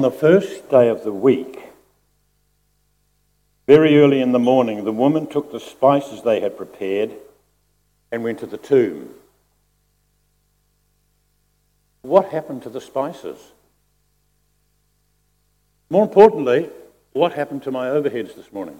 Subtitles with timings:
[0.00, 1.70] On the first day of the week,
[3.66, 7.14] very early in the morning, the woman took the spices they had prepared
[8.12, 9.08] and went to the tomb.
[12.02, 13.38] What happened to the spices?
[15.90, 16.70] More importantly,
[17.12, 18.78] what happened to my overheads this morning?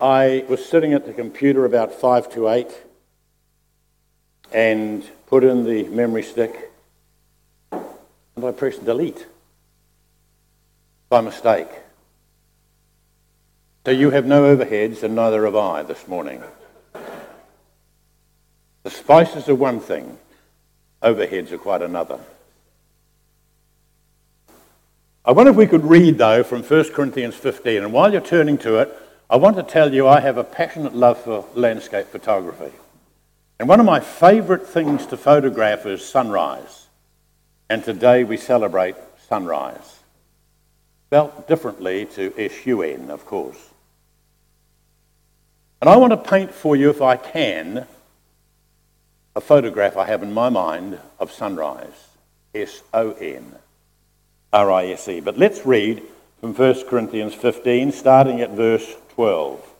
[0.00, 2.80] I was sitting at the computer about five to eight
[4.54, 6.70] and put in the memory stick
[7.70, 9.26] and I press delete
[11.08, 11.70] by mistake.
[13.86, 16.42] So you have no overheads and neither have I this morning.
[18.82, 20.18] The spices are one thing,
[21.02, 22.18] overheads are quite another.
[25.24, 27.84] I wonder if we could read, though, from 1 Corinthians 15.
[27.84, 28.94] And while you're turning to it,
[29.30, 32.72] I want to tell you I have a passionate love for landscape photography.
[33.62, 36.86] And one of my favourite things to photograph is sunrise.
[37.70, 38.96] And today we celebrate
[39.28, 40.00] sunrise.
[41.06, 43.70] Spelt differently to S-U-N, of course.
[45.80, 47.86] And I want to paint for you, if I can,
[49.36, 52.08] a photograph I have in my mind of sunrise.
[52.56, 53.54] S-O-N.
[54.52, 55.20] R-I-S-E.
[55.20, 56.02] But let's read
[56.40, 59.71] from 1 Corinthians 15, starting at verse 12.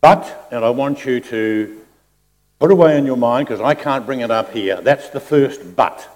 [0.00, 1.80] But, and I want you to
[2.58, 5.76] put away in your mind, because I can't bring it up here, that's the first
[5.76, 6.08] but.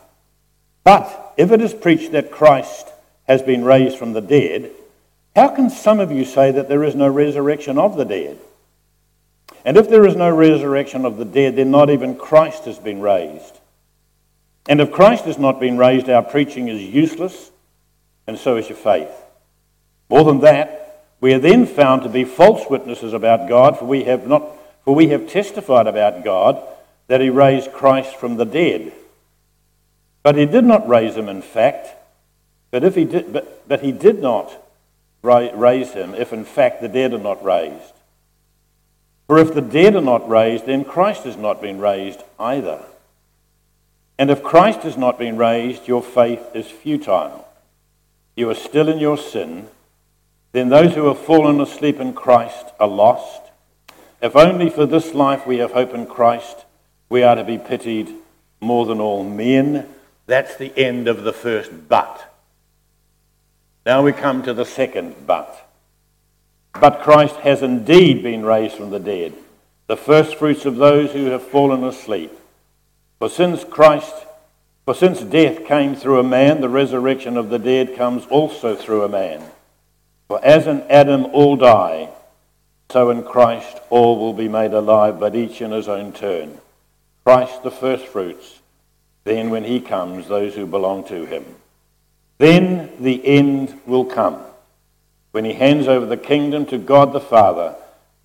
[0.84, 2.88] But, if it is preached that Christ
[3.26, 4.70] has been raised from the dead,
[5.34, 8.38] how can some of you say that there is no resurrection of the dead?
[9.64, 13.00] And if there is no resurrection of the dead, then not even Christ has been
[13.00, 13.58] raised.
[14.68, 17.50] And if Christ has not been raised, our preaching is useless,
[18.26, 19.10] and so is your faith.
[20.08, 20.83] More than that,
[21.24, 24.46] we are then found to be false witnesses about God, for we have not
[24.84, 26.62] for we have testified about God
[27.06, 28.92] that he raised Christ from the dead.
[30.22, 31.88] But he did not raise him in fact,
[32.70, 34.54] but if he did but, but he did not
[35.22, 37.94] raise him if in fact the dead are not raised.
[39.26, 42.82] For if the dead are not raised, then Christ has not been raised either.
[44.18, 47.48] And if Christ has not been raised, your faith is futile.
[48.36, 49.68] You are still in your sin.
[50.54, 53.50] Then those who have fallen asleep in Christ are lost.
[54.22, 56.64] If only for this life we have hope in Christ,
[57.08, 58.14] we are to be pitied
[58.60, 59.88] more than all men.
[60.26, 62.32] That's the end of the first but.
[63.84, 65.68] Now we come to the second but.
[66.80, 69.34] But Christ has indeed been raised from the dead,
[69.88, 72.30] the first fruits of those who have fallen asleep.
[73.18, 74.14] For since Christ,
[74.84, 79.02] for since death came through a man, the resurrection of the dead comes also through
[79.02, 79.42] a man.
[80.28, 82.08] For as in Adam all die,
[82.90, 86.58] so in Christ all will be made alive, but each in his own turn.
[87.24, 88.60] Christ the firstfruits,
[89.24, 91.44] then when he comes, those who belong to him.
[92.38, 94.40] Then the end will come,
[95.32, 97.76] when he hands over the kingdom to God the Father,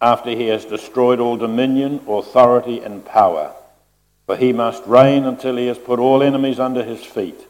[0.01, 3.53] after he has destroyed all dominion, authority, and power
[4.29, 7.47] for he must reign until he has put all enemies under his feet.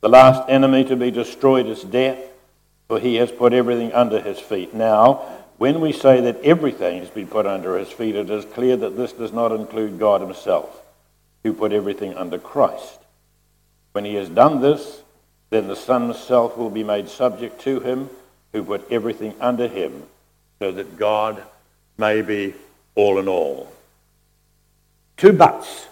[0.00, 2.18] The last enemy to be destroyed is death,
[2.88, 4.74] for he has put everything under his feet.
[4.74, 5.22] Now,
[5.58, 8.96] when we say that everything has been put under his feet, it is clear that
[8.96, 10.82] this does not include God himself,
[11.42, 13.00] who put everything under Christ.
[13.92, 15.02] When he has done this,
[15.50, 18.10] then the Son himself will be made subject to him,
[18.52, 20.02] who put everything under him,
[20.58, 21.42] so that God
[21.96, 22.54] may be
[22.94, 23.72] all in all.
[25.16, 25.86] Two buts.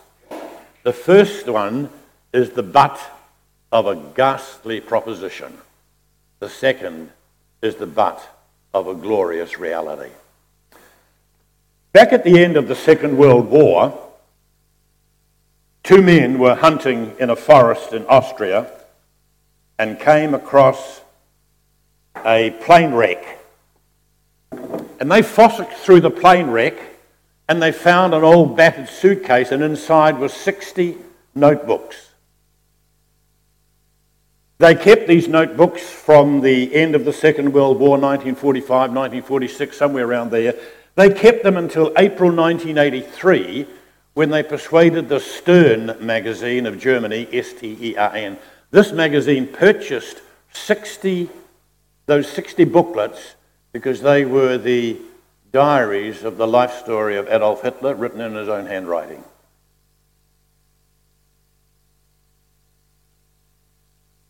[0.82, 1.88] The first one
[2.32, 3.00] is the butt
[3.72, 5.56] of a ghastly proposition.
[6.40, 7.10] The second
[7.62, 8.26] is the butt
[8.72, 10.10] of a glorious reality.
[11.92, 13.96] Back at the end of the Second World War,
[15.82, 18.70] two men were hunting in a forest in Austria
[19.78, 21.00] and came across
[22.24, 23.38] a plane wreck.
[24.50, 26.78] And they fossicked through the plane wreck
[27.48, 30.96] and they found an old battered suitcase, and inside was 60
[31.34, 32.08] notebooks.
[34.58, 40.06] They kept these notebooks from the end of the Second World War, 1945, 1946, somewhere
[40.06, 40.54] around there.
[40.94, 43.66] They kept them until April 1983
[44.14, 48.38] when they persuaded the Stern magazine of Germany, S T E R N.
[48.70, 50.22] This magazine purchased
[50.52, 51.28] 60,
[52.06, 53.34] those 60 booklets
[53.72, 54.96] because they were the
[55.50, 59.24] diaries of the life story of Adolf Hitler written in his own handwriting.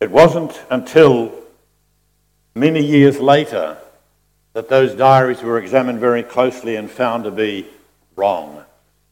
[0.04, 1.32] It wasn't until
[2.54, 3.78] many years later
[4.52, 7.64] that those diaries were examined very closely and found to be
[8.14, 8.66] wrong.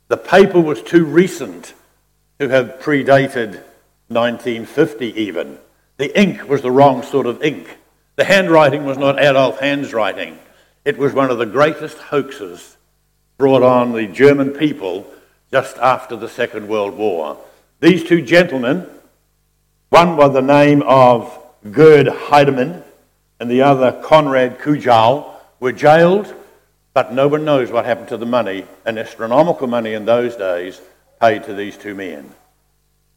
[0.09, 1.73] The paper was too recent
[2.39, 3.63] to have predated
[4.09, 5.59] 1950 even.
[5.97, 7.79] The ink was the wrong sort of ink.
[8.17, 10.39] The handwriting was not Adolf handwriting.
[10.85, 12.77] It was one of the greatest hoaxes
[13.39, 15.07] brought on the German people
[15.51, 17.39] just after the Second World War.
[17.81, 18.87] These two gentlemen,
[19.93, 21.39] one by the name of
[21.71, 22.83] Gerd Heidemann
[23.39, 25.31] and the other Konrad Kujau,
[25.61, 26.35] were jailed,
[26.95, 30.81] but no one knows what happened to the money, an astronomical money in those days,
[31.21, 32.33] paid to these two men.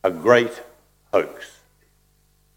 [0.04, 0.52] A great
[1.14, 1.50] hoax.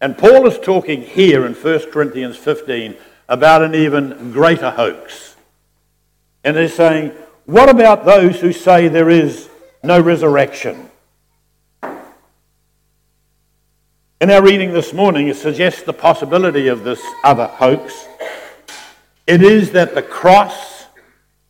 [0.01, 2.97] And Paul is talking here in 1 Corinthians 15
[3.29, 5.37] about an even greater hoax.
[6.43, 7.11] And he's saying,
[7.45, 9.47] what about those who say there is
[9.81, 10.88] no resurrection?
[14.21, 18.05] In our reading this morning, it suggests the possibility of this other hoax.
[19.25, 20.87] It is that the cross,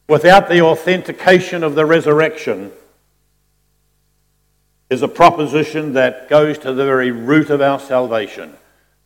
[0.08, 2.72] without the authentication of the resurrection,
[4.92, 8.54] is a proposition that goes to the very root of our salvation.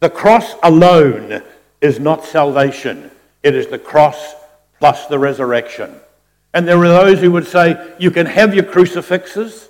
[0.01, 1.41] The cross alone
[1.79, 3.11] is not salvation,
[3.43, 4.35] it is the cross
[4.79, 5.95] plus the resurrection.
[6.53, 9.69] And there are those who would say, you can have your crucifixes,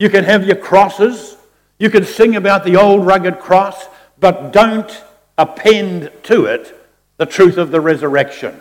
[0.00, 1.36] you can have your crosses,
[1.80, 3.86] you can sing about the old rugged cross,
[4.20, 5.02] but don't
[5.36, 6.76] append to it
[7.16, 8.60] the truth of the resurrection.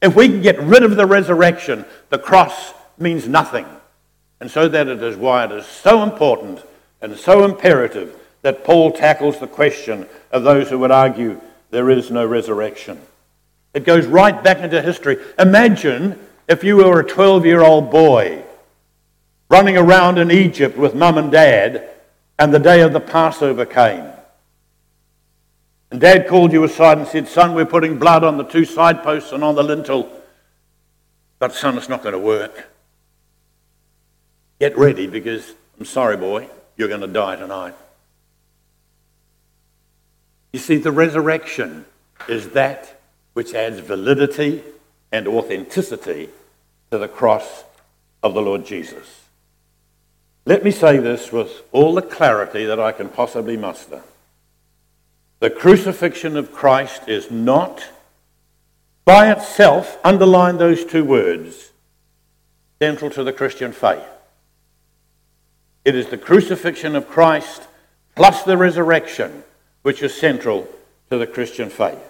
[0.00, 3.66] If we can get rid of the resurrection, the cross means nothing.
[4.38, 6.62] And so that it is why it is so important
[7.00, 11.40] and so imperative that Paul tackles the question of those who would argue
[11.70, 13.00] there is no resurrection.
[13.72, 15.16] It goes right back into history.
[15.38, 16.18] Imagine
[16.48, 18.44] if you were a 12 year old boy
[19.48, 21.88] running around in Egypt with mum and dad,
[22.38, 24.04] and the day of the Passover came.
[25.90, 29.02] And dad called you aside and said, Son, we're putting blood on the two side
[29.02, 30.10] posts and on the lintel.
[31.38, 32.68] But, son, it's not going to work.
[34.60, 37.74] Get ready because I'm sorry, boy, you're going to die tonight.
[40.52, 41.84] You see, the resurrection
[42.28, 43.00] is that
[43.34, 44.62] which adds validity
[45.12, 46.28] and authenticity
[46.90, 47.64] to the cross
[48.22, 49.17] of the Lord Jesus.
[50.48, 54.00] Let me say this with all the clarity that I can possibly muster.
[55.40, 57.84] The crucifixion of Christ is not,
[59.04, 61.72] by itself, underline those two words,
[62.78, 64.02] central to the Christian faith.
[65.84, 67.68] It is the crucifixion of Christ
[68.16, 69.44] plus the resurrection
[69.82, 70.66] which is central
[71.10, 72.00] to the Christian faith.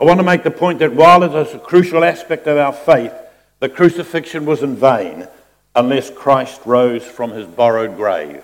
[0.00, 2.72] I want to make the point that while it is a crucial aspect of our
[2.72, 3.12] faith,
[3.60, 5.28] the crucifixion was in vain
[5.76, 8.42] unless Christ rose from his borrowed grave.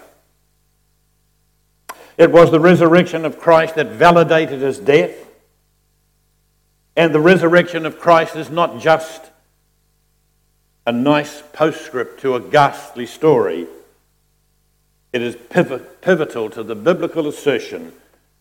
[2.18, 5.16] It was the resurrection of Christ that validated his death.
[6.94, 9.30] And the resurrection of Christ is not just
[10.86, 13.66] a nice postscript to a ghastly story.
[15.14, 15.36] It is
[16.02, 17.92] pivotal to the biblical assertion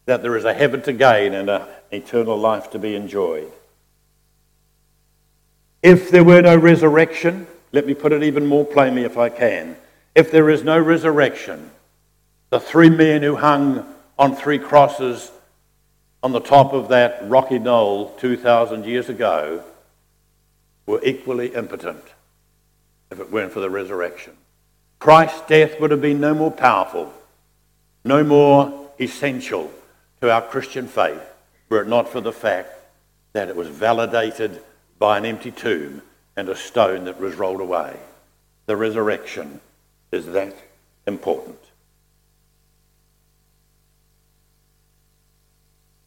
[0.05, 3.49] that there is a heaven to gain and an eternal life to be enjoyed.
[5.81, 9.77] If there were no resurrection, let me put it even more plainly if I can.
[10.13, 11.71] If there is no resurrection,
[12.50, 13.85] the three men who hung
[14.19, 15.31] on three crosses
[16.21, 19.63] on the top of that rocky knoll 2,000 years ago
[20.85, 22.03] were equally impotent
[23.09, 24.33] if it weren't for the resurrection.
[25.00, 27.12] Christ's death would have been no more powerful,
[28.03, 29.72] no more essential
[30.19, 31.22] to our Christian faith
[31.69, 32.69] were it not for the fact
[33.34, 34.62] that it was validated
[35.00, 36.01] by an empty tomb
[36.35, 37.97] and a stone that was rolled away.
[38.65, 39.59] The resurrection
[40.11, 40.55] is that
[41.05, 41.57] important.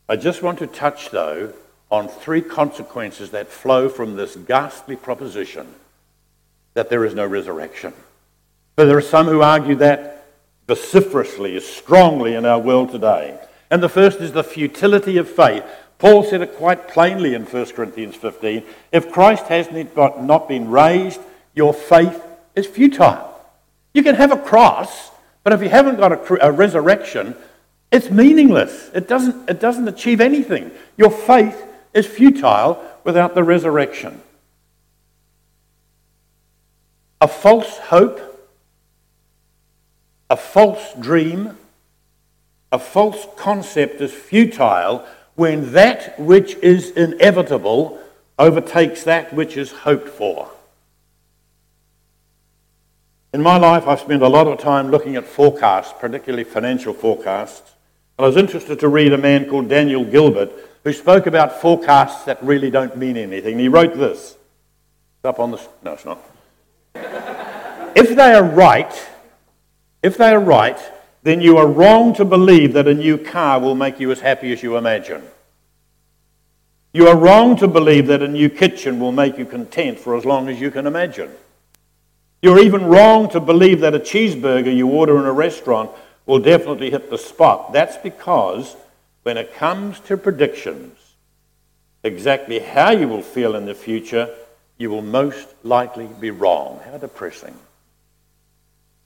[0.08, 1.52] I just want to touch, though,
[1.90, 5.66] on three consequences that flow from this ghastly proposition
[6.74, 7.92] that there is no resurrection.
[8.76, 10.26] But there are some who argue that
[10.66, 13.38] vociferously, strongly in our world today.
[13.70, 15.64] And the first is the futility of faith.
[15.98, 21.20] Paul said it quite plainly in 1 Corinthians 15 if Christ has not been raised,
[21.54, 22.22] your faith
[22.54, 23.30] is futile.
[23.92, 25.10] You can have a cross,
[25.42, 27.34] but if you haven't got a, a resurrection,
[27.90, 28.90] it's meaningless.
[28.94, 30.70] It doesn't, it doesn't achieve anything.
[30.96, 34.20] Your faith is futile without the resurrection.
[37.20, 38.34] A false hope
[40.30, 41.56] a false dream,
[42.72, 48.00] a false concept is futile when that which is inevitable
[48.38, 50.50] overtakes that which is hoped for.
[53.32, 57.74] In my life, I've spent a lot of time looking at forecasts, particularly financial forecasts.
[58.16, 60.52] And I was interested to read a man called Daniel Gilbert
[60.84, 63.58] who spoke about forecasts that really don't mean anything.
[63.58, 64.36] He wrote this.
[65.16, 65.60] It's up on the.
[65.82, 66.20] No, it's not.
[67.96, 69.08] if they are right,
[70.02, 70.78] if they are right,
[71.24, 74.52] then you are wrong to believe that a new car will make you as happy
[74.52, 75.22] as you imagine.
[76.92, 80.26] You are wrong to believe that a new kitchen will make you content for as
[80.26, 81.30] long as you can imagine.
[82.42, 85.90] You're even wrong to believe that a cheeseburger you order in a restaurant
[86.26, 87.72] will definitely hit the spot.
[87.72, 88.76] That's because
[89.22, 90.98] when it comes to predictions,
[92.02, 94.28] exactly how you will feel in the future,
[94.76, 96.80] you will most likely be wrong.
[96.84, 97.54] How depressing.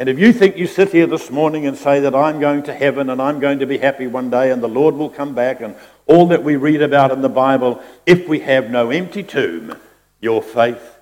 [0.01, 2.75] And if you think you sit here this morning and say that I'm going to
[2.75, 5.61] heaven and I'm going to be happy one day and the Lord will come back
[5.61, 5.75] and
[6.07, 9.77] all that we read about in the Bible, if we have no empty tomb,
[10.21, 10.99] your faith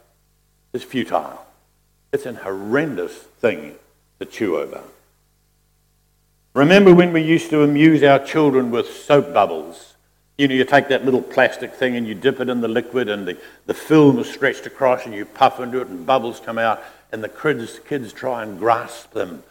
[0.72, 1.44] is futile.
[2.10, 3.74] It's an horrendous thing
[4.18, 4.82] to chew over.
[6.54, 9.94] Remember when we used to amuse our children with soap bubbles?
[10.38, 13.10] You know, you take that little plastic thing and you dip it in the liquid
[13.10, 13.36] and the,
[13.66, 16.82] the film is stretched across and you puff into it and bubbles come out
[17.12, 19.42] and the kids, kids try and grasp them.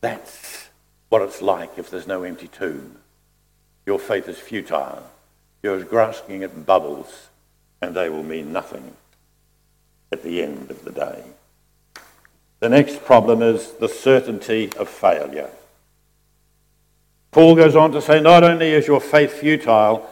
[0.00, 0.68] That's
[1.08, 2.96] what it's like if there's no empty tomb.
[3.86, 5.08] Your faith is futile.
[5.62, 7.28] You're grasping at bubbles
[7.80, 8.94] and they will mean nothing
[10.12, 11.22] at the end of the day.
[12.60, 15.50] The next problem is the certainty of failure.
[17.30, 20.08] Paul goes on to say, not only is your faith futile,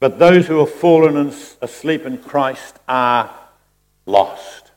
[0.00, 3.30] but those who have fallen asleep in Christ are
[4.06, 4.70] lost.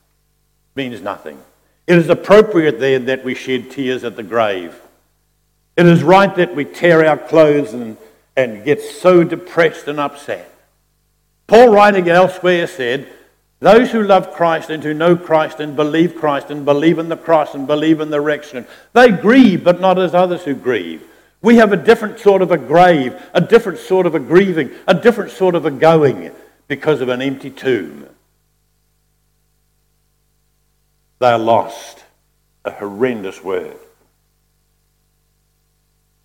[0.73, 1.37] Means nothing.
[1.91, 4.73] It is appropriate then that we shed tears at the grave.
[5.75, 7.97] It is right that we tear our clothes and,
[8.37, 10.49] and get so depressed and upset.
[11.47, 13.09] Paul, writing elsewhere, said,
[13.59, 17.17] Those who love Christ and who know Christ and believe Christ and believe in the
[17.17, 21.03] cross and believe in the resurrection, they grieve, but not as others who grieve.
[21.41, 24.93] We have a different sort of a grave, a different sort of a grieving, a
[24.93, 26.31] different sort of a going
[26.69, 28.07] because of an empty tomb.
[31.21, 32.03] They are lost.
[32.65, 33.77] A horrendous word.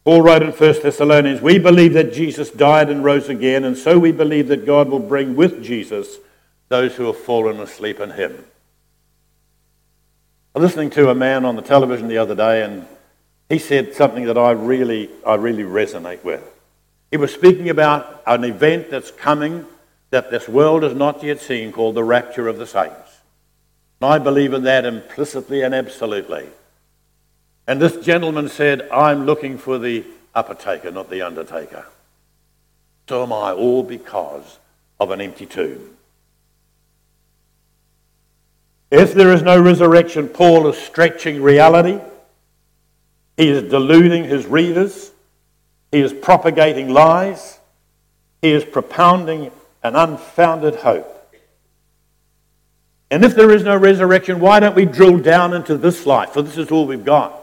[0.04, 3.98] Paul wrote in 1 Thessalonians, We believe that Jesus died and rose again, and so
[3.98, 6.16] we believe that God will bring with Jesus
[6.68, 8.42] those who have fallen asleep in him.
[10.54, 12.86] I was listening to a man on the television the other day, and
[13.50, 16.42] he said something that I really, I really resonate with.
[17.10, 19.66] He was speaking about an event that's coming
[20.08, 23.05] that this world has not yet seen called the rapture of the saints.
[24.00, 26.46] I believe in that implicitly and absolutely.
[27.66, 31.86] And this gentleman said, I'm looking for the uppertaker, not the undertaker.
[33.08, 34.58] So am I, all because
[35.00, 35.96] of an empty tomb.
[38.90, 42.00] If there is no resurrection, Paul is stretching reality.
[43.36, 45.10] He is deluding his readers.
[45.90, 47.58] He is propagating lies.
[48.42, 49.50] He is propounding
[49.82, 51.15] an unfounded hope.
[53.10, 56.30] And if there is no resurrection, why don't we drill down into this life?
[56.30, 57.40] For this is all we've got.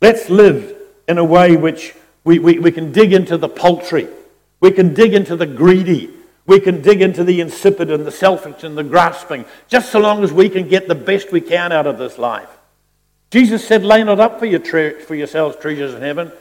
[0.00, 1.94] Let's live in a way which
[2.24, 4.08] we, we, we can dig into the paltry.
[4.60, 6.10] We can dig into the greedy.
[6.46, 10.24] We can dig into the insipid and the selfish and the grasping, just so long
[10.24, 12.48] as we can get the best we can out of this life.
[13.30, 16.32] Jesus said, Lay not up for, your tre- for yourselves treasures in heaven.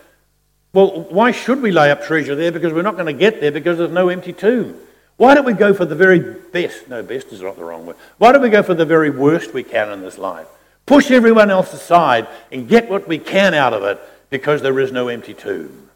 [0.74, 2.51] Well, why should we lay up treasure there?
[2.51, 4.75] Because we're not going to get there because there's no empty tomb.
[5.22, 6.90] Why don't we go for the very best?
[6.90, 7.96] No, best is not the wrong word.
[8.18, 10.48] Why don't we go for the very worst we can in this life?
[10.88, 14.01] Push everyone else aside and get what we can out of it
[14.32, 15.92] because there is no empty tomb.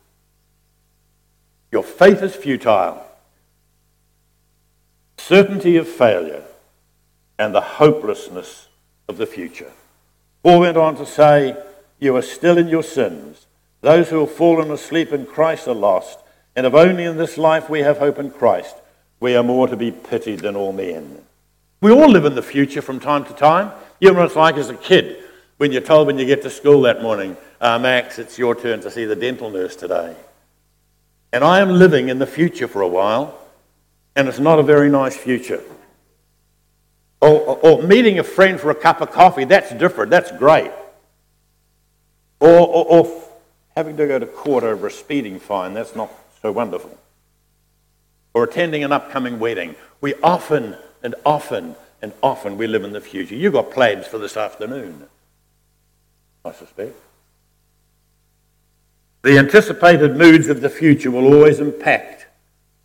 [1.72, 3.03] Your faith is futile.
[5.17, 6.44] Certainty of failure
[7.39, 8.67] and the hopelessness
[9.08, 9.72] of the future.
[10.44, 11.58] Paul went on to say,
[12.00, 13.48] You are still in your sins.
[13.82, 16.20] Those who have fallen asleep in Christ are lost.
[16.55, 18.75] And if only in this life we have hope in Christ,
[19.19, 21.22] we are more to be pitied than all men.
[21.81, 23.72] We all live in the future from time to time.
[24.00, 25.24] You know what it's like as a kid
[25.57, 28.81] when you're told when you get to school that morning, uh, Max, it's your turn
[28.81, 30.15] to see the dental nurse today.
[31.31, 33.38] And I am living in the future for a while,
[34.15, 35.63] and it's not a very nice future.
[37.22, 40.72] Or, or, or, meeting a friend for a cup of coffee, that's different, that's great.
[42.39, 43.24] Or, or, or
[43.75, 46.95] having to go to court over a speeding fine, that's not so wonderful.
[48.36, 49.75] Or attending an upcoming wedding.
[50.01, 53.34] We often and often and often we live in the future.
[53.34, 55.08] You've got plans for this afternoon,
[56.44, 56.96] I suspect.
[59.24, 62.27] The anticipated moods of the future will always impact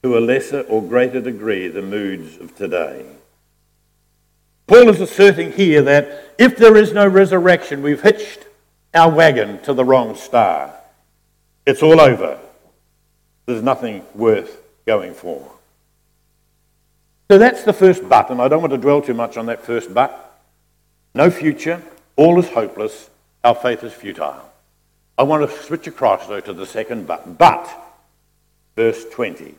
[0.02, 3.04] to a lesser or greater degree the moods of today.
[4.66, 8.46] Paul is asserting here that if there is no resurrection, we've hitched
[8.94, 10.72] our wagon to the wrong star.
[11.66, 12.38] It's all over.
[13.44, 15.52] There's nothing worth going for.
[17.30, 19.62] So that's the first but, and I don't want to dwell too much on that
[19.64, 20.42] first but.
[21.14, 21.82] no future,
[22.16, 23.08] all is hopeless,
[23.44, 24.50] our faith is futile.
[25.16, 27.38] I want to switch across though to the second but.
[27.38, 27.70] But,
[28.74, 29.54] verse 20,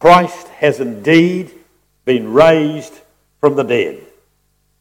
[0.00, 1.52] Christ has indeed
[2.04, 2.94] been raised
[3.40, 4.00] from the dead.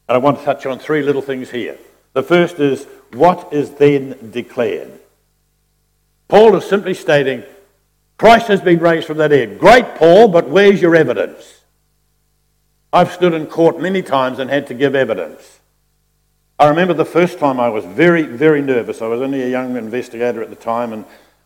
[0.08, 1.78] And I want to touch on three little things here.
[2.14, 5.00] The first is what is then declared?
[6.28, 7.44] Paul is simply stating
[8.24, 9.60] Christ has been raised from the dead.
[9.60, 11.60] Great, Paul, but where's your evidence?
[12.94, 15.60] I've stood in court many times and had to give evidence.
[16.58, 19.02] I remember the first time I was very, very nervous.
[19.02, 21.04] I was only a young investigator at the time, and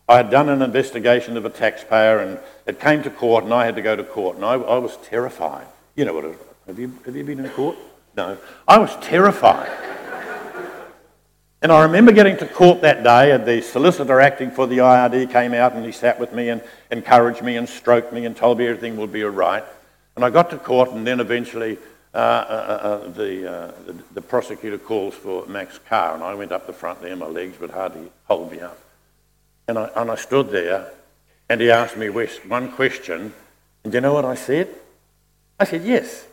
[0.08, 3.64] I had done an investigation of a taxpayer, and it came to court, and I
[3.64, 5.66] had to go to court, and I, I was terrified.
[5.96, 6.26] You know what?
[6.68, 7.76] Have you have you been in court?
[8.16, 9.97] No, I was terrified.
[11.60, 15.32] And I remember getting to court that day, and the solicitor acting for the IRD
[15.32, 18.58] came out, and he sat with me and encouraged me and stroked me and told
[18.58, 19.64] me everything would be all right.
[20.14, 21.78] And I got to court, and then eventually
[22.14, 26.52] uh, uh, uh, the, uh, the, the, prosecutor calls for Max Carr, and I went
[26.52, 27.14] up the front there.
[27.14, 28.78] My legs would hardly hold me up.
[29.68, 30.90] And I, and I stood there,
[31.48, 33.34] and he asked me one question.
[33.84, 34.68] And do you know what I said?
[35.60, 36.26] I said, yes.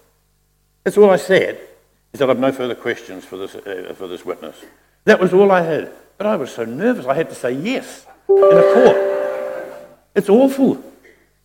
[0.84, 1.60] That's all I said.
[2.12, 4.55] He said, I have no further questions for this, uh, for this witness.
[5.05, 5.91] That was all I had.
[6.17, 8.97] But I was so nervous, I had to say yes in a court.
[10.15, 10.83] It's awful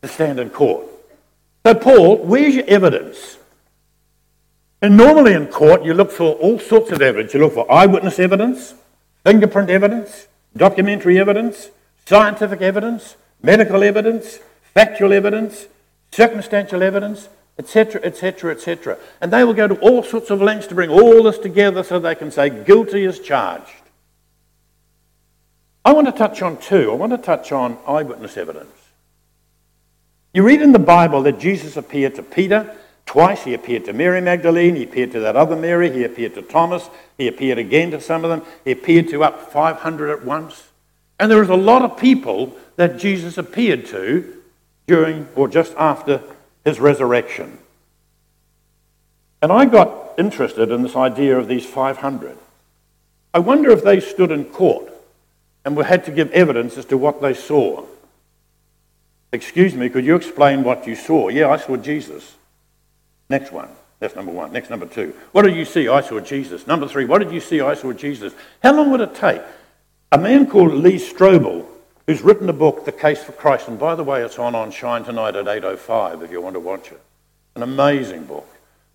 [0.03, 0.87] to stand in court.
[1.67, 3.37] So, Paul, where's your evidence?
[4.81, 7.35] And normally in court, you look for all sorts of evidence.
[7.35, 8.75] You look for eyewitness evidence,
[9.25, 10.27] fingerprint evidence,
[10.57, 11.71] documentary evidence,
[12.07, 14.39] scientific evidence, medical evidence,
[14.73, 15.67] factual evidence,
[16.13, 17.29] circumstantial evidence,
[17.61, 18.99] etc., etc., etc.
[19.21, 21.99] And they will go to all sorts of lengths to bring all this together so
[21.99, 23.71] they can say guilty as charged.
[25.85, 26.91] I want to touch on two.
[26.91, 28.75] I want to touch on eyewitness evidence.
[30.35, 32.77] You read in the Bible that Jesus appeared to Peter
[33.11, 36.43] Twice he appeared to Mary Magdalene, he appeared to that other Mary, he appeared to
[36.43, 36.89] Thomas,
[37.19, 40.69] he appeared again to some of them, he appeared to up 500 at once.
[41.19, 44.41] And there was a lot of people that Jesus appeared to
[44.87, 46.23] during or just after
[46.65, 47.59] his resurrection.
[49.43, 52.37] And I got interested in this idea of these 500.
[53.33, 54.93] I wonder if they stood in court
[55.65, 57.85] and had to give evidence as to what they saw.
[59.33, 61.29] Excuse me, could you explain what you saw?
[61.29, 62.35] Yeah, I saw Jesus.
[63.29, 63.69] Next one.
[64.01, 64.53] That's number one.
[64.53, 65.15] Next, number two.
[65.33, 65.87] What did you see?
[65.87, 66.67] I saw Jesus.
[66.67, 67.05] Number three.
[67.05, 67.61] What did you see?
[67.61, 68.33] I saw Jesus.
[68.63, 69.43] How long would it take?
[70.11, 71.67] A man called Lee Strobel,
[72.07, 74.71] who's written a book, The Case for Christ, and by the way, it's on on
[74.71, 77.01] Shine tonight at 8.05 if you want to watch it.
[77.55, 78.47] An amazing book.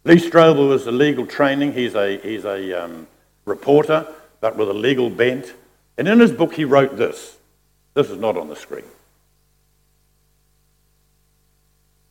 [0.04, 1.74] Lee Strobel was a legal training.
[1.74, 3.08] He's a, he's a um,
[3.46, 4.08] reporter,
[4.40, 5.54] but with a legal bent.
[5.98, 7.38] And in his book, he wrote this.
[7.94, 8.86] This is not on the screen.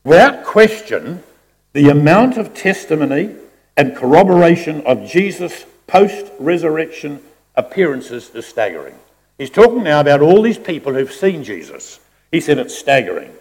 [0.05, 1.23] Without question,
[1.73, 3.35] the amount of testimony
[3.77, 7.23] and corroboration of Jesus' post resurrection
[7.55, 8.95] appearances is staggering.
[9.39, 11.99] He's talking now about all these people who've seen Jesus.
[12.31, 13.33] He said it's staggering.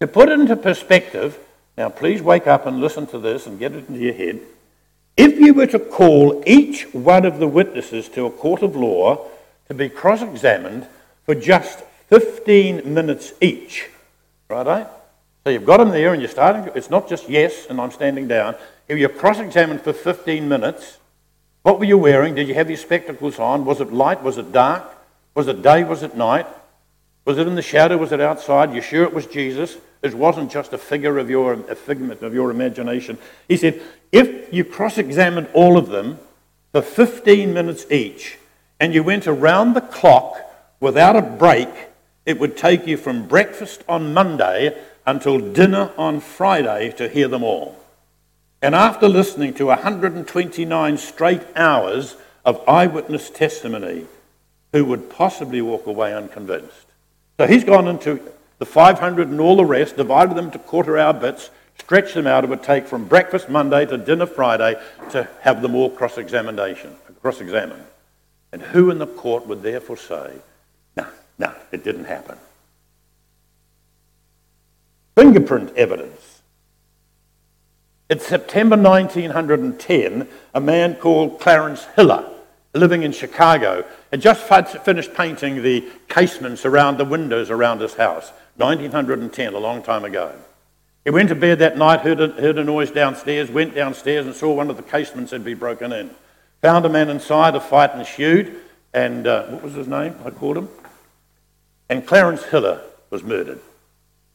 [0.00, 1.38] To put it into perspective,
[1.76, 4.40] now please wake up and listen to this and get it into your head.
[5.16, 9.26] If you were to call each one of the witnesses to a court of law
[9.68, 10.86] to be cross examined
[11.24, 13.88] for just 15 minutes each,
[14.48, 14.66] right?
[14.66, 14.86] Eh?
[15.44, 18.28] So you've got them there and you're starting, it's not just yes and I'm standing
[18.28, 18.56] down.
[18.88, 20.98] If you're cross examined for 15 minutes,
[21.62, 22.34] what were you wearing?
[22.34, 23.64] Did you have your spectacles on?
[23.64, 24.22] Was it light?
[24.22, 24.95] Was it dark?
[25.36, 25.84] Was it day?
[25.84, 26.46] Was it night?
[27.26, 27.98] Was it in the shadow?
[27.98, 28.74] Was it outside?
[28.74, 29.76] You sure it was Jesus?
[30.02, 33.18] It wasn't just a figure of your a figment of your imagination.
[33.46, 36.18] He said, if you cross-examined all of them
[36.72, 38.38] for 15 minutes each,
[38.80, 40.38] and you went around the clock
[40.80, 41.68] without a break,
[42.24, 47.44] it would take you from breakfast on Monday until dinner on Friday to hear them
[47.44, 47.76] all.
[48.62, 54.06] And after listening to 129 straight hours of eyewitness testimony,
[54.76, 56.86] who would possibly walk away unconvinced?
[57.38, 58.20] So he's gone into
[58.58, 62.44] the 500 and all the rest, divided them to quarter hour bits, stretched them out.
[62.44, 66.94] It would take from breakfast Monday to dinner Friday to have them all cross examination,
[67.20, 67.84] cross examined.
[68.52, 70.32] And who in the court would therefore say,
[70.96, 71.06] no,
[71.38, 72.38] no, it didn't happen?
[75.16, 76.42] fingerprint evidence.
[78.08, 82.28] In September 1910, a man called Clarence Hiller,
[82.76, 84.42] living in Chicago, had just
[84.84, 88.32] finished painting the casements around the windows around his house.
[88.56, 90.32] 1910, a long time ago.
[91.04, 94.34] He went to bed that night, heard a, heard a noise downstairs, went downstairs and
[94.34, 96.10] saw one of the casements had been broken in.
[96.62, 98.56] Found a man inside, a fight ensued,
[98.92, 100.16] and uh, what was his name?
[100.24, 100.68] I called him.
[101.88, 103.60] And Clarence Hiller was murdered.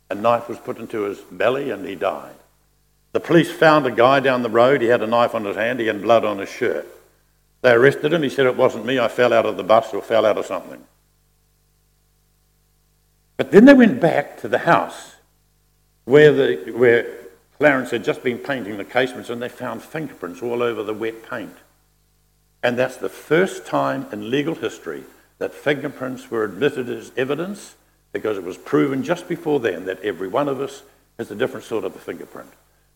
[0.10, 2.36] A knife was put into his belly and he died.
[3.12, 4.82] The police found a guy down the road.
[4.82, 5.80] He had a knife on his hand.
[5.80, 6.88] He had blood on his shirt.
[7.62, 8.24] They arrested him.
[8.24, 9.00] He said, It wasn't me.
[9.00, 10.84] I fell out of the bus or fell out of something.
[13.38, 15.15] But then they went back to the house
[16.06, 17.17] where, the, where
[17.58, 21.28] Clarence had just been painting the casements and they found fingerprints all over the wet
[21.30, 21.56] paint.
[22.63, 25.04] And that's the first time in legal history
[25.39, 27.76] that fingerprints were admitted as evidence
[28.12, 30.84] because it was proven just before then that every one of us
[31.17, 32.50] has a different sort of a fingerprint.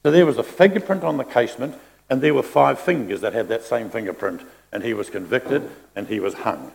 [0.03, 1.75] So there was a fingerprint on the casement,
[2.09, 4.41] and there were five fingers that had that same fingerprint,
[4.75, 6.69] and he was convicted and he was hung.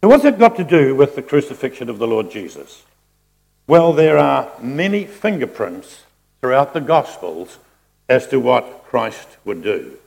[0.00, 2.84] So, what's it got to do with the crucifixion of the Lord Jesus?
[3.66, 6.04] Well, there are many fingerprints
[6.40, 7.58] throughout the Gospels
[8.08, 9.98] as to what Christ would do.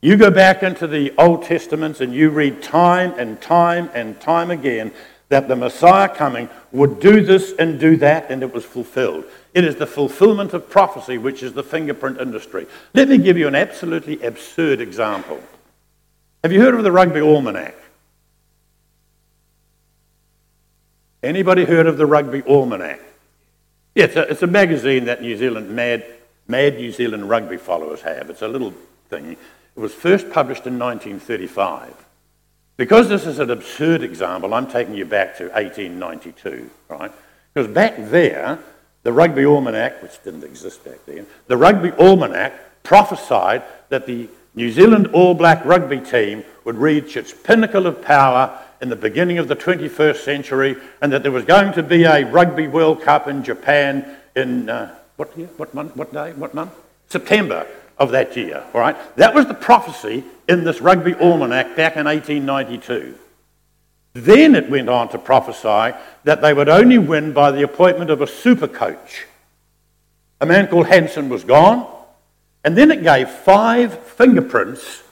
[0.00, 4.52] You go back into the Old Testaments and you read time and time and time
[4.52, 4.92] again
[5.28, 9.24] that the Messiah coming would do this and do that, and it was fulfilled.
[9.54, 12.66] It is the fulfillment of prophecy, which is the fingerprint industry.
[12.94, 15.40] Let me give you an absolutely absurd example.
[16.42, 17.74] Have you heard of the Rugby Almanac?
[21.22, 23.00] Anybody heard of the Rugby Almanac?
[23.94, 26.06] Yeah, it's a, it's a magazine that New Zealand, mad,
[26.46, 28.30] mad New Zealand rugby followers have.
[28.30, 28.72] It's a little
[29.08, 29.32] thing.
[29.32, 29.38] It
[29.80, 32.07] was first published in 1935.
[32.78, 37.10] Because this is an absurd example, I'm taking you back to 1892, right?
[37.52, 38.60] Because back there,
[39.02, 44.70] the Rugby Almanac, which didn't exist back then, the Rugby Almanac prophesied that the New
[44.70, 49.48] Zealand All Black rugby team would reach its pinnacle of power in the beginning of
[49.48, 53.42] the 21st century and that there was going to be a Rugby World Cup in
[53.42, 55.48] Japan in, uh, what year?
[55.56, 55.96] What month?
[55.96, 56.32] What day?
[56.32, 56.72] What month?
[57.08, 57.66] September
[57.98, 58.64] of that year.
[58.72, 63.16] All right, that was the prophecy in this Rugby Almanac back in 1892.
[64.14, 68.20] Then it went on to prophesy that they would only win by the appointment of
[68.20, 69.26] a super coach.
[70.40, 71.86] A man called Hansen was gone,
[72.64, 75.02] and then it gave five fingerprints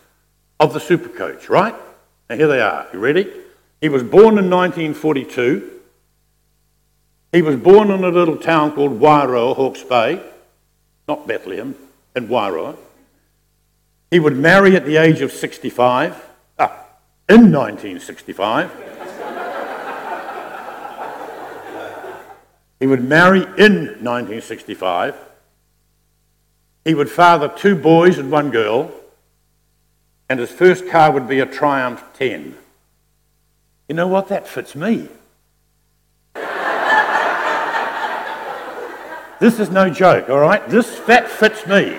[0.58, 1.74] of the super coach, right?
[2.30, 2.86] Now here they are.
[2.92, 3.30] You ready?
[3.80, 5.72] He was born in 1942.
[7.32, 10.22] He was born in a little town called Wairoa, Hawke's Bay,
[11.06, 11.74] not Bethlehem,
[12.16, 12.76] in Wairoa.
[14.10, 16.24] He would marry at the age of 65,
[16.58, 16.86] ah,
[17.28, 18.70] in 1965.
[22.80, 25.14] he would marry in 1965.
[26.84, 28.90] He would father two boys and one girl,
[30.28, 32.56] and his first car would be a Triumph 10.
[33.88, 34.28] You know what?
[34.28, 35.08] That fits me.
[39.40, 40.66] this is no joke, all right?
[40.68, 41.98] This that fits me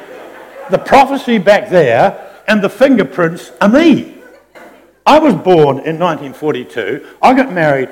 [0.69, 4.15] the prophecy back there and the fingerprints are me.
[5.06, 7.08] I was born in 1942.
[7.21, 7.89] I got married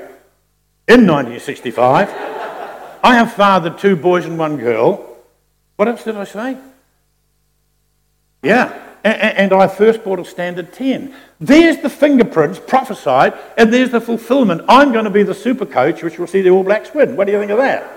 [0.88, 2.08] in 1965.
[3.02, 5.16] I have fathered two boys and one girl.
[5.76, 6.56] What else did I say?
[8.42, 8.82] Yeah.
[9.04, 11.14] And I first bought a standard 10.
[11.38, 14.62] There's the fingerprints prophesied, and there's the fulfillment.
[14.68, 17.14] I'm going to be the super coach, which will see the All Blacks win.
[17.14, 17.88] What do you think of that?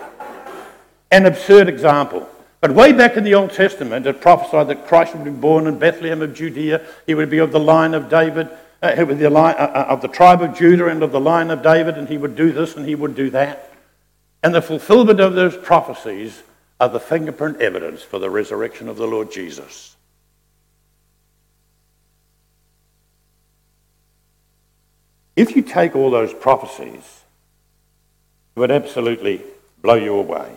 [1.09, 2.29] An absurd example.
[2.61, 5.79] But way back in the Old Testament, it prophesied that Christ would be born in
[5.79, 6.85] Bethlehem of Judea.
[7.07, 8.49] He would be of the line of David,
[8.81, 11.63] uh, the line, uh, uh, of the tribe of Judah and of the line of
[11.63, 13.73] David, and he would do this and he would do that.
[14.43, 16.43] And the fulfillment of those prophecies
[16.79, 19.95] are the fingerprint evidence for the resurrection of the Lord Jesus.
[25.35, 27.23] If you take all those prophecies,
[28.55, 29.41] it would absolutely
[29.81, 30.51] blow you away.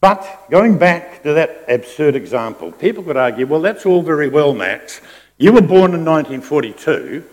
[0.00, 4.54] But going back to that absurd example, people could argue, well, that's all very well,
[4.54, 5.00] Max.
[5.38, 7.24] You were born in 1942,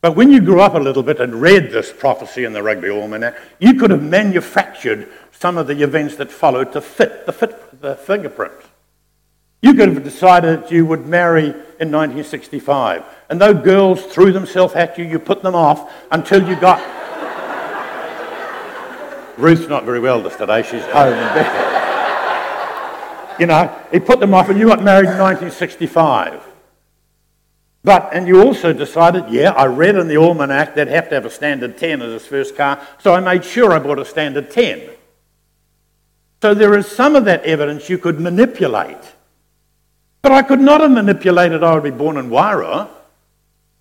[0.00, 2.88] but when you grew up a little bit and read this prophecy in the Rugby
[2.88, 7.80] Almanac, you could have manufactured some of the events that followed to fit the, fit,
[7.80, 8.54] the fingerprint.
[9.60, 14.98] You could have decided you would marry in 1965, and though girls threw themselves at
[14.98, 16.80] you, you put them off until you got
[19.38, 20.62] Ruth's not very well today.
[20.62, 21.46] She's home in bed.
[23.40, 26.42] you know, he put them off and you got married in 1965.
[27.84, 31.24] But, and you also decided, yeah, I read in the almanac they'd have to have
[31.24, 34.50] a standard 10 as his first car, so I made sure I bought a standard
[34.50, 34.90] 10.
[36.42, 39.14] So there is some of that evidence you could manipulate.
[40.20, 42.88] But I could not have manipulated I would be born in Wairoa.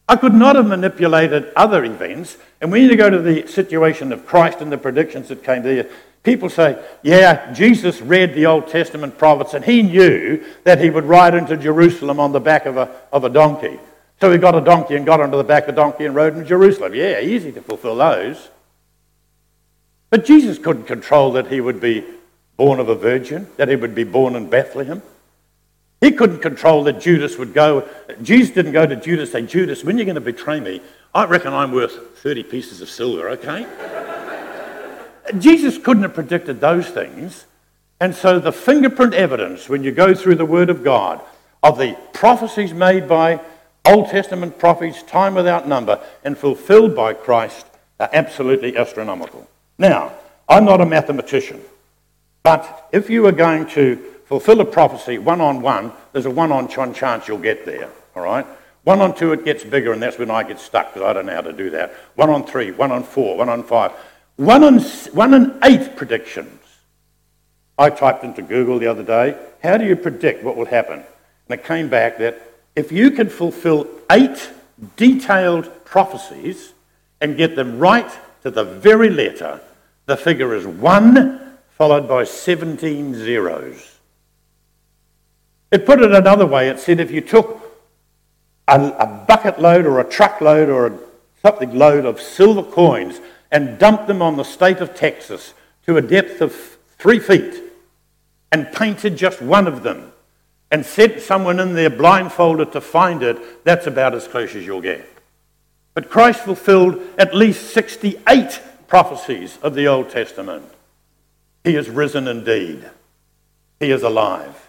[0.09, 2.37] I could not have manipulated other events.
[2.61, 5.87] And when you go to the situation of Christ and the predictions that came there,
[6.23, 11.03] people say, yeah, Jesus read the Old Testament prophets and he knew that he would
[11.03, 13.79] ride into Jerusalem on the back of a, of a donkey.
[14.21, 16.33] So he got a donkey and got onto the back of the donkey and rode
[16.35, 16.95] into Jerusalem.
[16.95, 18.49] Yeah, easy to fulfill those.
[20.09, 22.05] But Jesus couldn't control that he would be
[22.55, 25.01] born of a virgin, that he would be born in Bethlehem.
[26.01, 27.87] He couldn't control that Judas would go.
[28.21, 30.81] Jesus didn't go to Judas and say, Judas, when are you're going to betray me,
[31.13, 33.65] I reckon I'm worth 30 pieces of silver, okay?
[35.39, 37.45] Jesus couldn't have predicted those things.
[37.99, 41.21] And so the fingerprint evidence, when you go through the Word of God,
[41.63, 43.39] of the prophecies made by
[43.83, 47.65] Old Testament prophets, time without number, and fulfilled by Christ,
[47.99, 49.47] are absolutely astronomical.
[49.79, 50.13] Now,
[50.47, 51.61] I'm not a mathematician,
[52.43, 56.51] but if you are going to fulfill a prophecy one on one, there's a one
[56.51, 58.45] on one chance you'll get there, all right?
[58.83, 61.25] One on two, it gets bigger, and that's when I get stuck because I don't
[61.25, 61.93] know how to do that.
[62.15, 63.91] One on three, one on four, one on five.
[64.37, 66.61] One on, one on eight predictions.
[67.77, 71.03] I typed into Google the other day, how do you predict what will happen?
[71.49, 72.41] And it came back that
[72.75, 74.51] if you can fulfill eight
[74.95, 76.73] detailed prophecies
[77.19, 78.09] and get them right
[78.43, 79.59] to the very letter,
[80.05, 83.96] the figure is one followed by 17 zeros.
[85.71, 86.69] It put it another way.
[86.69, 87.61] It said if you took
[88.67, 90.99] a, a bucket load or a truck load or a,
[91.41, 93.19] something load of silver coins
[93.51, 95.53] and dumped them on the state of Texas
[95.85, 96.53] to a depth of
[96.97, 97.61] three feet
[98.51, 100.11] and painted just one of them
[100.71, 104.81] and sent someone in there blindfolded to find it, that's about as close as you'll
[104.81, 105.07] get.
[105.93, 110.65] But Christ fulfilled at least 68 prophecies of the Old Testament.
[111.63, 112.89] He is risen indeed.
[113.79, 114.66] He is alive.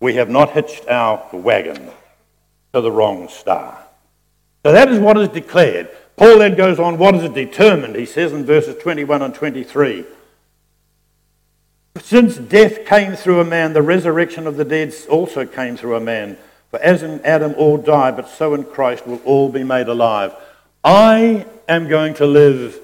[0.00, 1.90] We have not hitched our wagon
[2.72, 3.78] to the wrong star.
[4.64, 5.88] So that is what is declared.
[6.16, 7.96] Paul then goes on, what is it determined?
[7.96, 10.04] He says in verses 21 and 23
[12.00, 16.00] Since death came through a man, the resurrection of the dead also came through a
[16.00, 16.36] man.
[16.70, 20.34] For as in Adam all die, but so in Christ will all be made alive.
[20.82, 22.80] I am going to live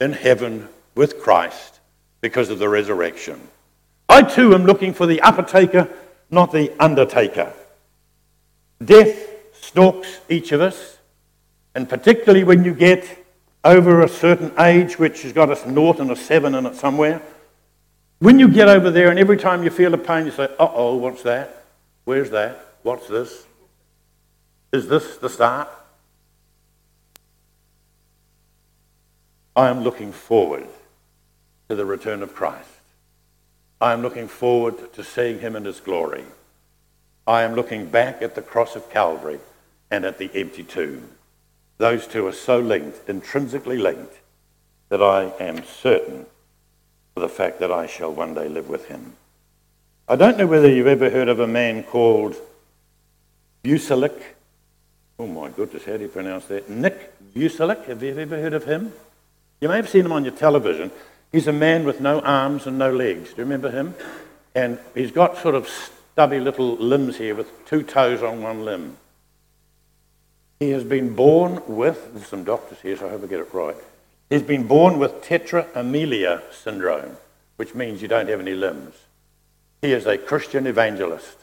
[0.00, 1.80] in heaven with Christ
[2.20, 3.40] because of the resurrection.
[4.08, 5.88] I too am looking for the upper taker,
[6.30, 7.52] not the undertaker.
[8.82, 10.98] Death stalks each of us,
[11.74, 13.26] and particularly when you get
[13.64, 17.20] over a certain age, which has got a naught and a seven in it somewhere,
[18.20, 20.68] when you get over there and every time you feel a pain, you say, uh
[20.72, 21.64] oh, what's that?
[22.04, 22.74] Where's that?
[22.82, 23.46] What's this?
[24.72, 25.68] Is this the start?
[29.56, 30.66] I am looking forward
[31.68, 32.68] to the return of Christ.
[33.80, 36.24] I am looking forward to seeing him in his glory.
[37.26, 39.40] I am looking back at the cross of Calvary
[39.90, 41.08] and at the empty tomb.
[41.78, 44.20] Those two are so linked, intrinsically linked,
[44.90, 46.26] that I am certain
[47.16, 49.14] of the fact that I shall one day live with him.
[50.06, 52.36] I don't know whether you've ever heard of a man called
[53.64, 54.20] Vujicic.
[55.18, 56.68] Oh my goodness, how do you pronounce that?
[56.68, 57.86] Nick Vujicic.
[57.86, 58.92] Have you ever heard of him?
[59.60, 60.90] You may have seen him on your television.
[61.32, 63.30] He's a man with no arms and no legs.
[63.30, 63.94] Do you remember him?
[64.54, 68.96] And he's got sort of stubby little limbs here with two toes on one limb.
[70.58, 73.54] He has been born with, there's some doctors here, so I hope I get it
[73.54, 73.76] right.
[74.28, 77.16] He's been born with tetraamelia syndrome,
[77.56, 78.94] which means you don't have any limbs.
[79.80, 81.38] He is a Christian evangelist.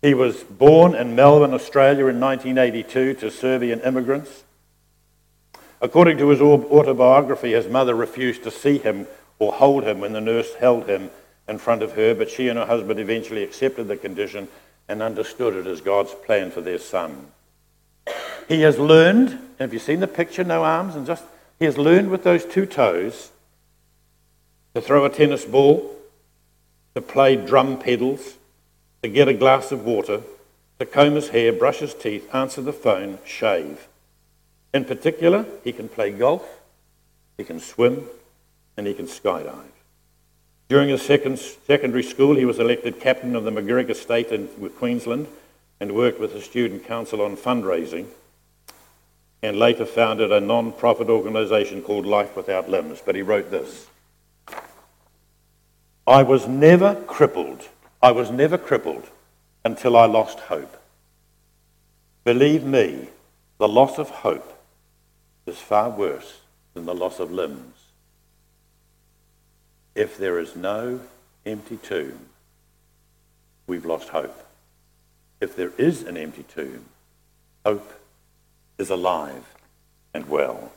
[0.00, 4.44] He was born in Melbourne, Australia in 1982 to Serbian immigrants.
[5.82, 9.08] According to his autobiography, his mother refused to see him
[9.40, 11.10] or hold him when the nurse held him
[11.48, 14.46] in front of her, but she and her husband eventually accepted the condition
[14.88, 17.26] and understood it as God's plan for their son.
[18.46, 21.24] He has learned, have you seen the picture, no arms, and just,
[21.58, 23.32] he has learned with those two toes
[24.76, 25.96] to throw a tennis ball,
[26.94, 28.36] to play drum pedals,
[29.02, 30.22] to get a glass of water,
[30.78, 33.88] to comb his hair, brush his teeth, answer the phone, shave.
[34.74, 36.44] In particular, he can play golf,
[37.36, 38.06] he can swim,
[38.76, 39.72] and he can skydive.
[40.68, 45.26] During his second, secondary school, he was elected captain of the MacGregor State in Queensland
[45.80, 48.06] and worked with the Student Council on fundraising
[49.42, 53.02] and later founded a non profit organisation called Life Without Limbs.
[53.04, 53.86] But he wrote this
[56.06, 57.68] I was never crippled.
[58.00, 59.08] I was never crippled
[59.64, 60.76] until I lost hope.
[62.24, 63.08] Believe me,
[63.58, 64.51] the loss of hope
[65.46, 66.40] is far worse
[66.74, 67.74] than the loss of limbs.
[69.94, 71.00] If there is no
[71.44, 72.18] empty tomb,
[73.66, 74.46] we've lost hope.
[75.40, 76.86] If there is an empty tomb,
[77.64, 78.00] hope
[78.78, 79.44] is alive
[80.14, 80.72] and well.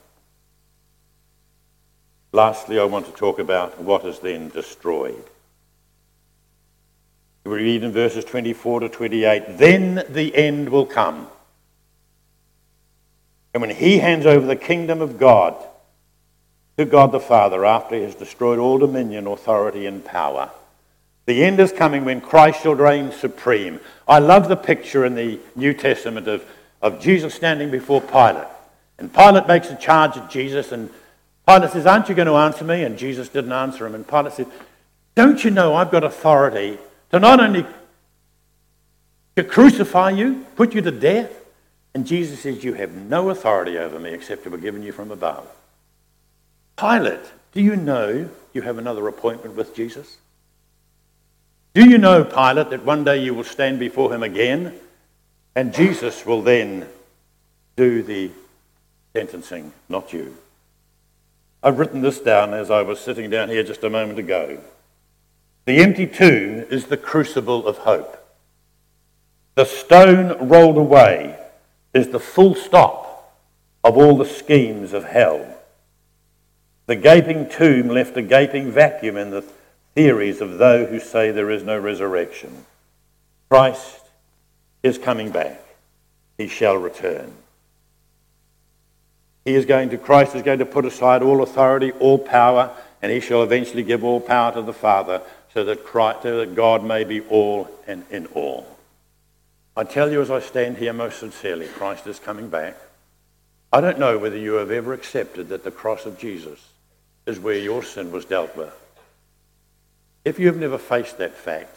[2.32, 5.24] Lastly, I want to talk about what is then destroyed.
[7.46, 11.28] We read in verses 24 to 28 Then the end will come.
[13.56, 15.56] And when he hands over the kingdom of God
[16.78, 20.52] to God the Father after he has destroyed all dominion, authority, and power,
[21.26, 23.80] The end is coming when Christ shall reign supreme.
[24.10, 26.46] I love the picture in the New Testament of,
[26.82, 28.50] of Jesus standing before Pilate.
[29.00, 30.90] And Pilate makes a charge at Jesus, and
[31.48, 32.84] Pilate says, Aren't you going to answer me?
[32.84, 33.96] And Jesus didn't answer him.
[33.96, 34.48] And Pilate said,
[35.16, 36.78] Don't you know I've got authority
[37.12, 37.66] to not only
[39.38, 41.45] to crucify you, put you to death?
[41.96, 45.12] And Jesus says, You have no authority over me except to be given you from
[45.12, 45.48] above.
[46.76, 50.18] Pilate, do you know you have another appointment with Jesus?
[51.74, 54.76] Do you know, Pilate, that one day you will stand before him again
[55.56, 56.86] and Jesus will then
[57.78, 58.30] do the
[59.14, 60.36] sentencing, not you?
[61.64, 64.60] I've written this down as I was sitting down here just a moment ago.
[65.64, 68.22] The empty tomb is the crucible of hope.
[69.56, 71.40] The stone rolled away
[71.96, 73.34] is the full stop
[73.84, 75.48] of all the schemes of hell.
[76.88, 79.44] The gaping tomb left a gaping vacuum in the
[79.96, 82.66] theories of those who say there is no resurrection.
[83.50, 84.02] Christ
[84.84, 85.60] is coming back.
[86.38, 87.32] He shall return.
[89.46, 93.12] He is going to, Christ is going to put aside all authority, all power, and
[93.12, 95.22] he shall eventually give all power to the Father
[95.54, 98.75] so that, Christ, so that God may be all and in all.
[99.78, 102.78] I tell you as I stand here most sincerely, Christ is coming back.
[103.74, 106.66] I don't know whether you have ever accepted that the cross of Jesus
[107.26, 108.74] is where your sin was dealt with.
[110.24, 111.76] If you have never faced that fact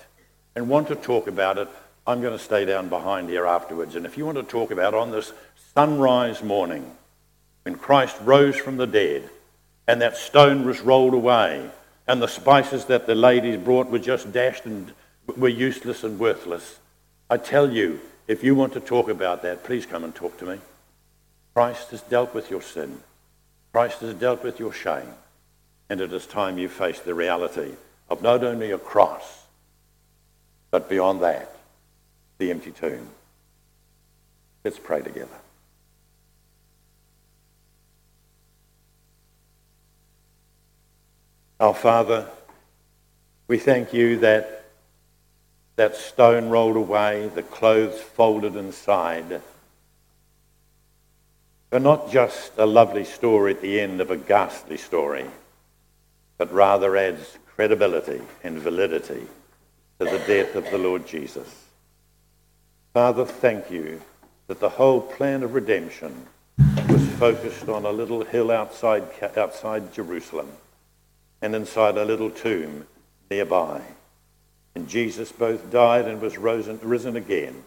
[0.54, 1.68] and want to talk about it,
[2.06, 3.96] I'm going to stay down behind here afterwards.
[3.96, 5.32] And if you want to talk about on this
[5.74, 6.96] sunrise morning,
[7.64, 9.28] when Christ rose from the dead
[9.88, 11.68] and that stone was rolled away
[12.06, 14.92] and the spices that the ladies brought were just dashed and
[15.36, 16.78] were useless and worthless,
[17.30, 20.46] I tell you, if you want to talk about that, please come and talk to
[20.46, 20.58] me.
[21.54, 23.00] Christ has dealt with your sin.
[23.72, 25.14] Christ has dealt with your shame.
[25.90, 27.72] And it is time you face the reality
[28.08, 29.44] of not only a cross,
[30.70, 31.54] but beyond that,
[32.38, 33.08] the empty tomb.
[34.64, 35.28] Let's pray together.
[41.60, 42.26] Our Father,
[43.48, 44.67] we thank you that
[45.78, 49.40] that stone rolled away, the clothes folded inside,
[51.72, 55.24] are not just a lovely story at the end of a ghastly story
[56.38, 59.26] but rather adds credibility and validity
[59.98, 61.66] to the death of the Lord Jesus.
[62.94, 64.00] Father, thank you
[64.46, 66.26] that the whole plan of redemption
[66.88, 69.02] was focused on a little hill outside,
[69.36, 70.48] outside Jerusalem
[71.42, 72.86] and inside a little tomb
[73.30, 73.82] nearby.
[74.78, 77.64] And Jesus both died and was risen, risen again.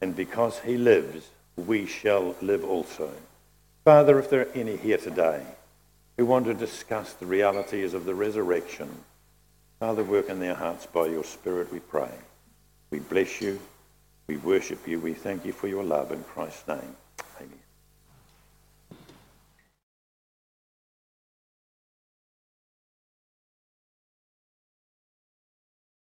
[0.00, 3.12] And because he lives, we shall live also.
[3.84, 5.40] Father, if there are any here today
[6.16, 8.90] who want to discuss the realities of the resurrection.
[9.78, 12.10] Father, work in their hearts by your Spirit, we pray.
[12.90, 13.60] We bless you.
[14.26, 14.98] We worship you.
[14.98, 16.96] We thank you for your love in Christ's name.